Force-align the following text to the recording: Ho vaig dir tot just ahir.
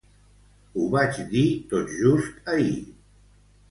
Ho 0.77 0.85
vaig 0.95 1.21
dir 1.35 1.45
tot 1.75 1.95
just 2.01 2.53
ahir. 2.57 2.77